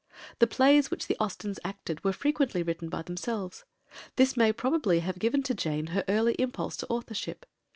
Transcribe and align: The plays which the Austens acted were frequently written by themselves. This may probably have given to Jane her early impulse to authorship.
The 0.39 0.47
plays 0.47 0.89
which 0.89 1.05
the 1.05 1.15
Austens 1.19 1.59
acted 1.63 2.03
were 2.03 2.11
frequently 2.11 2.63
written 2.63 2.89
by 2.89 3.03
themselves. 3.03 3.65
This 4.15 4.35
may 4.35 4.51
probably 4.51 5.01
have 5.01 5.19
given 5.19 5.43
to 5.43 5.53
Jane 5.53 5.85
her 5.93 6.03
early 6.09 6.33
impulse 6.39 6.75
to 6.77 6.87
authorship. 6.87 7.45